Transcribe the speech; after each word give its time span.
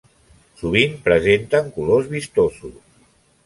Sovint 0.61 0.95
presenten 1.09 1.69
colors 1.77 2.11
vistosos. 2.17 2.77